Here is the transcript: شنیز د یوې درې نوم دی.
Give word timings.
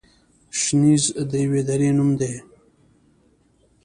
شنیز 0.61 1.03
د 1.29 1.31
یوې 1.43 1.61
درې 1.69 1.89
نوم 1.97 2.09
دی. 2.19 2.33